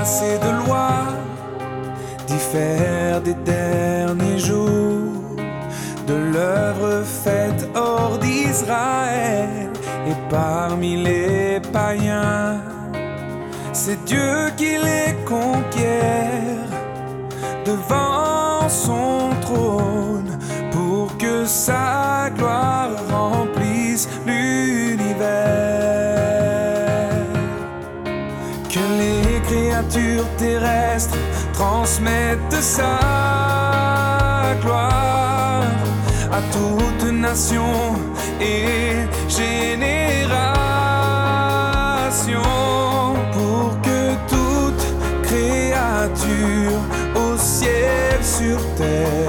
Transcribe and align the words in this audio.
passer 0.00 0.38
de 0.38 0.50
loi, 0.64 0.90
diffère 2.26 3.20
des 3.20 3.34
derniers 3.34 4.38
jours, 4.38 5.36
de 6.06 6.14
l'œuvre 6.32 7.02
faite 7.04 7.68
hors 7.74 8.16
d'Israël 8.18 9.68
et 10.10 10.16
parmi 10.30 10.92
les 11.04 11.60
païens. 11.70 12.62
C'est 13.74 14.02
Dieu 14.06 14.50
qui 14.56 14.72
les 14.88 15.12
conquiert 15.34 16.70
devant 17.66 18.68
son 18.68 19.29
les 28.98 29.40
créatures 29.48 30.28
terrestres 30.36 31.16
transmettent 31.52 32.62
sa 32.62 32.98
gloire 34.60 35.62
à 36.32 36.40
toute 36.52 37.10
nation 37.12 37.94
et 38.40 39.06
génération 39.28 40.40
pour 43.32 43.80
que 43.82 44.14
toute 44.28 44.84
créature 45.22 46.80
au 47.14 47.36
ciel 47.36 48.18
sur 48.22 48.58
terre 48.76 49.19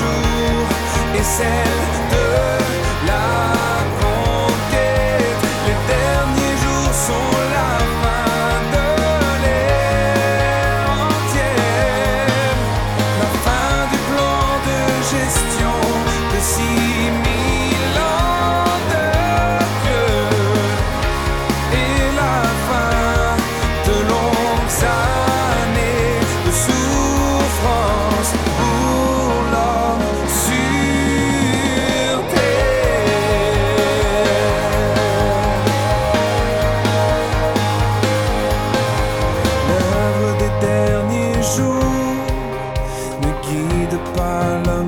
jours 0.00 0.68
est 1.20 1.28
celle 1.38 1.84
de 2.14 2.26
la 3.08 3.39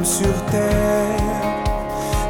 sur 0.05 0.45
terre, 0.51 1.63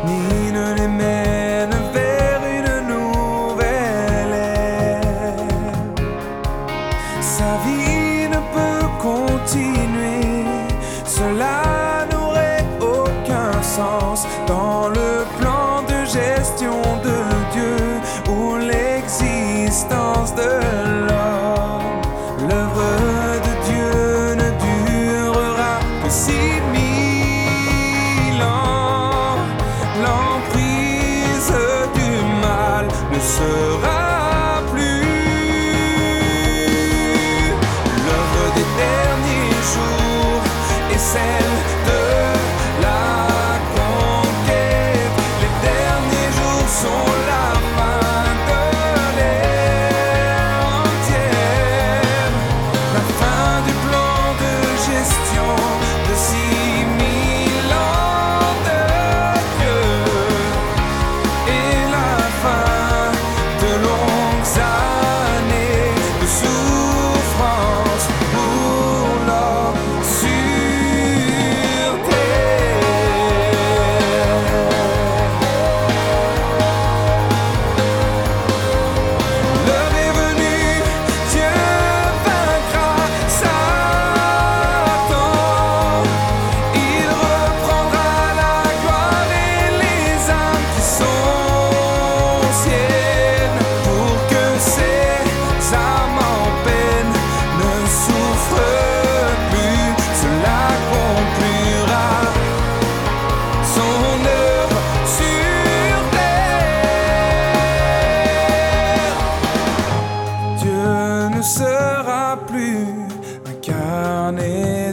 ni 0.05 0.53
ne 0.53 0.75
les 0.75 0.89
mène 0.89 1.75
vers 1.95 2.43
une 2.59 2.89
nouvelle 2.89 4.35
ère. 4.35 5.43
Sa 7.21 7.57
vie 7.65 7.92
sera 33.43 34.63
plus. 34.73 35.03
L'œuvre 38.05 38.47
des 38.57 38.69
derniers 38.83 39.57
jours 39.73 40.43
est 40.95 40.99
celle 41.13 41.42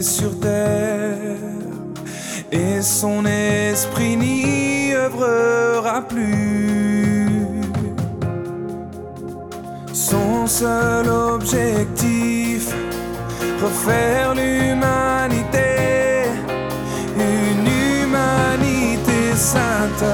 sur 0.02 0.38
terre 0.40 1.36
et 2.50 2.80
son 2.80 3.24
esprit 3.26 4.16
n'y 4.16 4.94
œuvrera 4.94 6.02
plus. 6.02 7.28
Son 9.92 10.46
seul 10.46 11.08
objectif, 11.08 12.74
refaire 13.62 14.34
l'humanité, 14.34 15.70
une 17.16 17.68
humanité 18.02 19.34
sainte, 19.36 20.04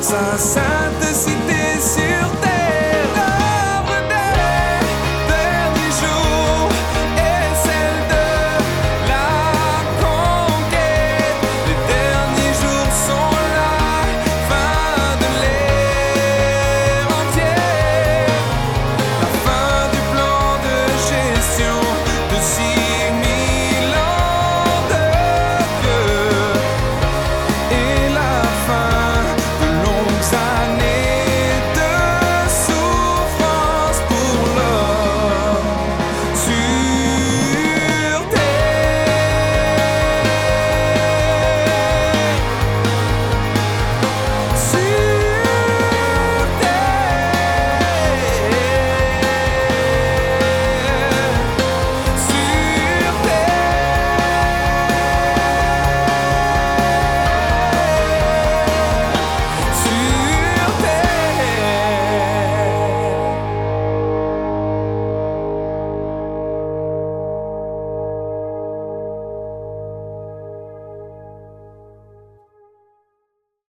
sa 0.00 0.38
sainte 0.38 1.14
cité. 1.14 1.62